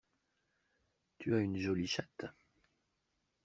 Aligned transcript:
Tu 1.19 1.35
as 1.35 1.37
une 1.37 1.59
jolie 1.59 1.85
chatte! 1.85 2.25